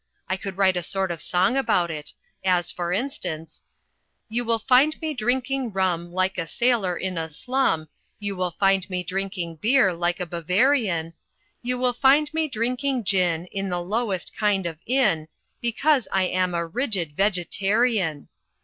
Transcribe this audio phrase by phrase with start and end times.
[0.27, 2.11] I could write a sort of song about it
[2.43, 3.61] As, for instance—
[4.29, 8.89] "You will find me drinking mm Like a sailor in a slum, You will find
[8.89, 11.13] me drinking beer like a Bavarian;
[11.61, 15.27] You will find me drinking gin In the lowest kind of inn,
[15.61, 18.27] Because I am a rigid Vegetarian."